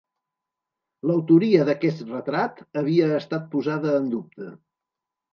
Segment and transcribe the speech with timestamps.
[1.09, 4.49] L'autoria d'aquest retrat havia estat posada en dubte.